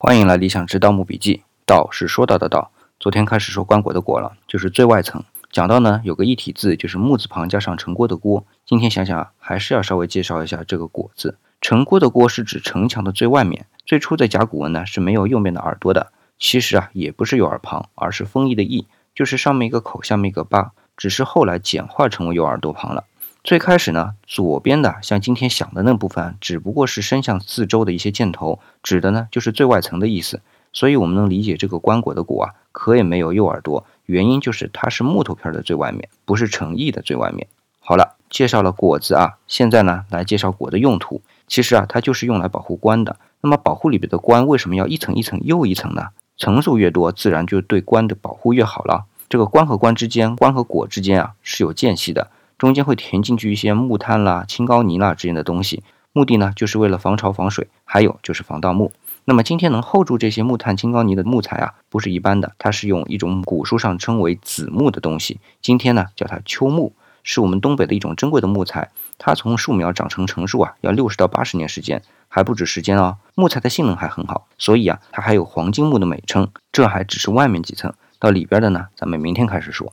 [0.00, 1.42] 欢迎来理想之盗墓笔记。
[1.66, 2.70] 道是说到的道。
[3.00, 5.24] 昨天开始说棺椁的椁了，就是最外层。
[5.50, 8.46] 讲到呢，有个一体字，就是木字旁加上城郭的郭。
[8.64, 11.36] 今天想想啊，还是要稍微介绍一下这个椁字。
[11.60, 13.66] 城郭的郭是指城墙的最外面。
[13.84, 16.12] 最初的甲骨文呢是没有右面的耳朵的。
[16.38, 18.86] 其实啊，也不是有耳旁，而是丰邑的邑，
[19.16, 23.02] 就是上面一个口，下面一个八，只是后来简化成为有耳朵旁了。
[23.48, 30.42] 最开始呢，左边的像今天想的那部分，只不过是伸向四周的一些箭头，指的呢就是最外层的意思。
[30.74, 37.48] 所以我们能理解这个棺椁的椁啊，可也没有右耳朵，原因就是它是木头片的最外面，不是诚意的最外面。
[37.80, 41.22] 好了，介绍了椁字啊，现在呢来介绍椁的用途。
[41.46, 43.16] 其实啊，它就是用来保护棺的。
[43.40, 46.08] 那么保护里边的棺为什么要一层一层又一层呢？
[46.36, 49.06] 层数越多，自然就对棺的保护越好了。
[49.30, 52.30] 这个棺和棺之间，棺和椁之间啊是有间隙的。
[52.58, 58.92] 中间会填进去一些木炭啦、青膏泥啦之类的东西，目的呢就是为了防潮防水，还有就是防盗墓。
[59.24, 68.90] 那么今天能 hold 住这些木炭、青膏泥的木材啊，不是一般的，它是用一种古书上称为子木的东西，今天呢叫它秋木，是我们东北的一种珍贵的木材。
[69.18, 73.18] 它从树苗长成成树啊，要六十到八十年时间，还不止时间哦。
[73.34, 76.48] 木材的性能还很好，所以啊，它还有黄金木的美称。
[76.72, 79.92] 这还只是外面几层，到里边的呢，咱们明天开始说。